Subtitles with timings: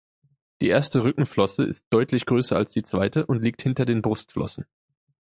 [0.61, 4.65] Die erste Rückenflosse ist deutlich größer als die zweite und liegt hinter den Brustflossen.